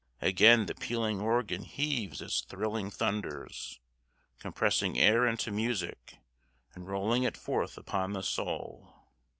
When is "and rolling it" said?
6.73-7.37